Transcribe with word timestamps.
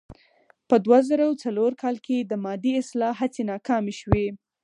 په 0.69 0.75
دوه 0.85 0.99
زره 1.09 1.25
څلور 1.43 1.71
کال 1.81 1.95
کې 2.05 2.17
د 2.23 2.33
مادې 2.43 2.71
اصلاح 2.81 3.13
هڅې 3.21 3.41
ناکامې 3.51 3.93
شوې. 4.01 4.27